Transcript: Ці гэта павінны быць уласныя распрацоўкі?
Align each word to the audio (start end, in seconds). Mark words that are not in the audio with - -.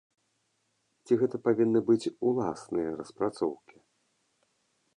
Ці 1.05 1.17
гэта 1.23 1.35
павінны 1.49 1.79
быць 1.89 2.11
уласныя 2.29 2.89
распрацоўкі? 3.03 3.77